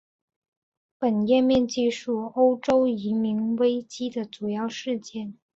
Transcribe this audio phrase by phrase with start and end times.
[0.97, 5.37] 本页面记叙欧洲移民危机的主要事件。